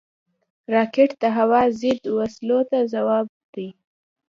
[0.73, 3.67] راکټ د هوا ضد وسلو ته ځواب دی